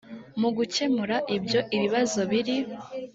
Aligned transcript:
mu 0.39 0.49
gukemura 0.57 1.17
ibyo 1.35 1.59
ibibazo 1.75 2.19
biri 2.31 2.57